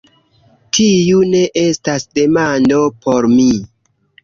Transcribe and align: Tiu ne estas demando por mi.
Tiu 0.77 1.19
ne 1.33 1.43
estas 1.65 2.09
demando 2.21 2.83
por 3.07 3.31
mi. 3.37 3.49